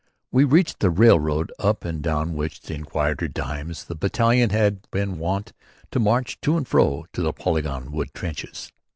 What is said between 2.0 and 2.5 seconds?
down